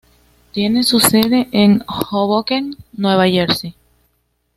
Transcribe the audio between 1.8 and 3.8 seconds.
Hoboken, Nueva Jersey.